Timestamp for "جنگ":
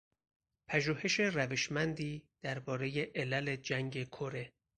3.55-4.07